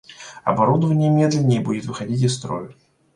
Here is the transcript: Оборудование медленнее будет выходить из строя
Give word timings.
Оборудование 0.43 1.11
медленнее 1.11 1.61
будет 1.61 1.85
выходить 1.85 2.23
из 2.23 2.35
строя 2.35 2.71